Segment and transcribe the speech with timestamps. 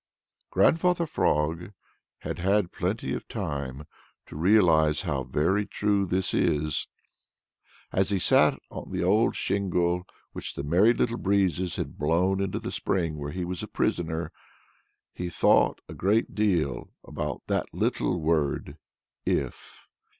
[0.49, 1.73] Grandfather Frog
[2.21, 3.83] had had plenty of time
[4.25, 6.87] to realize how very true this is.
[7.91, 12.57] As he sat on the old shingle which the Merry Little Breezes had blown into
[12.57, 14.31] the spring where he was a prisoner,
[15.13, 18.79] he thought a great deal about that little word
[19.23, 19.87] "if."